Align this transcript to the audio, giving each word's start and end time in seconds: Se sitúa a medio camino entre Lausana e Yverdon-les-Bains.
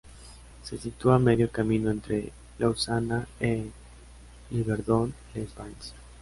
Se 0.63 0.79
sitúa 0.79 1.17
a 1.17 1.25
medio 1.29 1.51
camino 1.51 1.91
entre 1.91 2.31
Lausana 2.57 3.27
e 3.39 3.69
Yverdon-les-Bains. 4.49 5.93